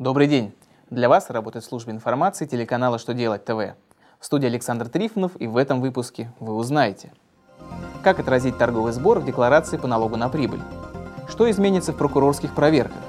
[0.00, 0.52] Добрый день!
[0.90, 3.76] Для вас работает служба информации телеканала «Что делать ТВ».
[4.18, 7.12] В студии Александр Трифонов и в этом выпуске вы узнаете
[8.02, 10.58] Как отразить торговый сбор в декларации по налогу на прибыль?
[11.28, 13.04] Что изменится в прокурорских проверках?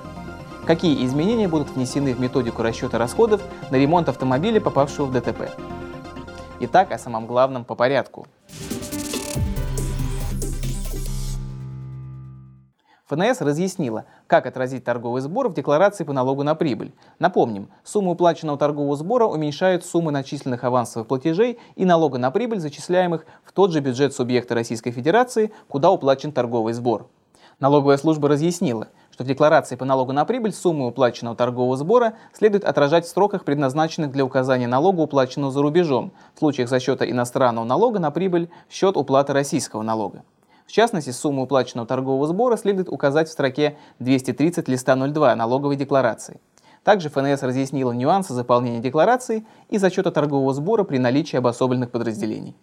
[0.67, 3.41] Какие изменения будут внесены в методику расчета расходов
[3.71, 5.49] на ремонт автомобиля, попавшего в ДТП?
[6.59, 8.27] Итак, о самом главном по порядку–
[13.07, 16.91] ФНС разъяснила, как отразить торговый сбор в декларации по налогу на прибыль.
[17.19, 23.27] Напомним, суммы уплаченного торгового сбора уменьшают суммы начисленных авансовых платежей и налога на прибыль, зачисляемых
[23.43, 27.07] в тот же бюджет субъекта Российской Федерации, куда уплачен торговый сбор.
[27.59, 32.65] Налоговая служба разъяснила, что в декларации по налогу на прибыль суммы уплаченного торгового сбора следует
[32.65, 37.99] отражать в сроках, предназначенных для указания налога, уплаченного за рубежом, в случаях зачета иностранного налога
[37.99, 40.23] на прибыль в счет уплаты российского налога.
[40.65, 46.39] В частности, сумму уплаченного торгового сбора следует указать в строке 230 листа 02 налоговой декларации.
[46.83, 52.55] Также ФНС разъяснила нюансы заполнения декларации и зачета торгового сбора при наличии обособленных подразделений.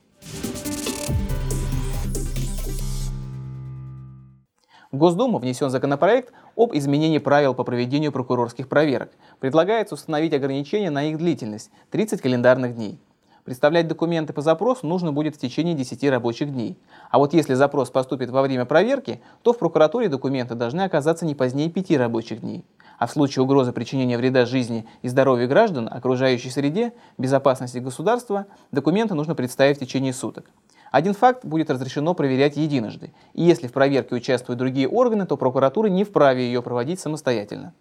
[4.92, 9.11] В Госдуму внесен законопроект об изменении правил по проведению прокурорских проверок.
[9.41, 13.00] Предлагается установить ограничение на их длительность– 30 календарных дней.
[13.45, 16.79] Представлять документы по запросу нужно будет в течение 10 рабочих дней.
[17.11, 21.34] А вот если запрос поступит во время проверки, то в прокуратуре документы должны оказаться не
[21.34, 22.65] позднее 5 рабочих дней.
[22.99, 29.15] А в случае угрозы причинения вреда жизни и здоровью граждан, окружающей среде, безопасности государства, документы
[29.15, 30.49] нужно представить в течение суток.
[30.93, 35.89] Один факт будет разрешено проверять единожды, и если в проверке участвуют другие органы, то прокуратура
[35.89, 37.75] не вправе ее проводить самостоятельно.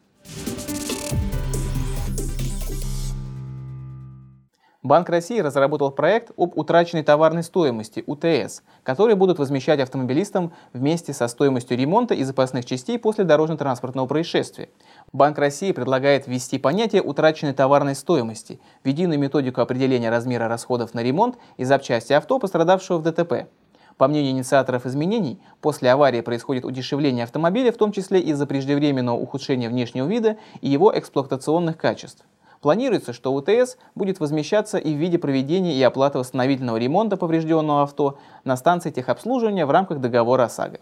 [4.91, 11.29] Банк России разработал проект об утраченной товарной стоимости, УТС, который будут возмещать автомобилистам вместе со
[11.29, 14.67] стоимостью ремонта и запасных частей после дорожно-транспортного происшествия.
[15.13, 21.01] Банк России предлагает ввести понятие утраченной товарной стоимости в единую методику определения размера расходов на
[21.01, 23.47] ремонт и запчасти авто, пострадавшего в ДТП.
[23.95, 29.69] По мнению инициаторов изменений, после аварии происходит удешевление автомобиля, в том числе из-за преждевременного ухудшения
[29.69, 32.25] внешнего вида и его эксплуатационных качеств.
[32.61, 38.19] Планируется, что УТС будет возмещаться и в виде проведения и оплаты восстановительного ремонта поврежденного авто
[38.43, 40.79] на станции техобслуживания в рамках договора ОСАГО.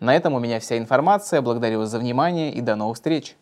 [0.00, 1.42] На этом у меня вся информация.
[1.42, 3.36] Благодарю вас за внимание и до новых встреч!